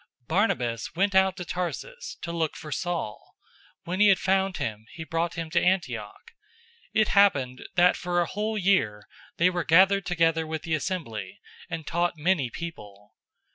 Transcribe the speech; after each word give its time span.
011:025 0.23 0.27
Barnabas 0.29 0.95
went 0.95 1.13
out 1.13 1.37
to 1.37 1.45
Tarsus 1.45 2.17
to 2.23 2.31
look 2.31 2.55
for 2.55 2.71
Saul. 2.71 3.35
011:026 3.85 3.87
When 3.87 3.99
he 3.99 4.07
had 4.07 4.17
found 4.17 4.57
him, 4.57 4.87
he 4.93 5.03
brought 5.03 5.35
him 5.35 5.51
to 5.51 5.61
Antioch. 5.63 6.31
It 6.91 7.09
happened, 7.09 7.67
that 7.75 7.95
for 7.95 8.19
a 8.19 8.25
whole 8.25 8.57
year 8.57 9.07
they 9.37 9.51
were 9.51 9.63
gathered 9.63 10.07
together 10.07 10.47
with 10.47 10.63
the 10.63 10.73
assembly, 10.73 11.39
and 11.69 11.85
taught 11.85 12.17
many 12.17 12.49
people. 12.49 13.13